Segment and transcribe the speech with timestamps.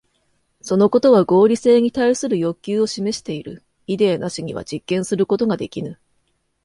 [0.63, 3.61] そのことは合理性に対する要求を示している。
[3.85, 5.99] イデーなしには実験することができぬ。